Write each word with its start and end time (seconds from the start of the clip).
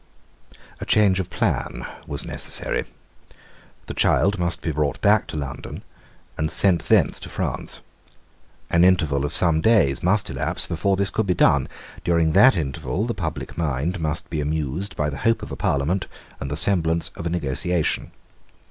A 0.79 0.85
change 0.87 1.19
of 1.19 1.29
plan 1.29 1.85
was 2.07 2.25
necessary. 2.25 2.85
The 3.85 3.93
child 3.93 4.39
must 4.39 4.63
be 4.63 4.71
brought 4.71 4.99
back 4.99 5.27
to 5.27 5.37
London, 5.37 5.83
and 6.39 6.49
sent 6.49 6.85
thence 6.85 7.19
to 7.19 7.29
France. 7.29 7.81
An 8.71 8.83
interval 8.83 9.23
of 9.23 9.31
some 9.31 9.61
days 9.61 10.01
must 10.01 10.27
elapse 10.31 10.65
before 10.65 10.97
this 10.97 11.11
could 11.11 11.27
be 11.27 11.35
done. 11.35 11.69
During 12.03 12.31
that 12.31 12.55
interval 12.57 13.05
the 13.05 13.13
public 13.13 13.59
mind 13.59 13.99
must 13.99 14.27
be 14.31 14.41
amused 14.41 14.95
by 14.95 15.11
the 15.11 15.17
hope 15.21 15.43
of 15.43 15.51
a 15.51 15.55
Parliament 15.55 16.07
and 16.39 16.49
the 16.49 16.57
semblance 16.57 17.09
of 17.09 17.27
a 17.27 17.29
negotiation. 17.29 18.09